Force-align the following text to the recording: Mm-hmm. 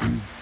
Mm-hmm. 0.00 0.18